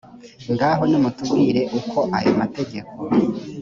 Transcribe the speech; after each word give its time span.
ngaho 0.53 0.83
nimutubwire 0.89 1.61
uko 1.79 1.97
ayo 2.17 2.31
mategeko 2.41 2.93